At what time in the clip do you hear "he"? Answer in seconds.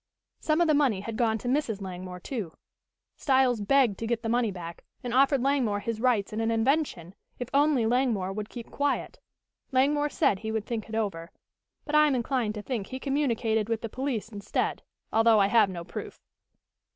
10.39-10.51, 12.87-12.99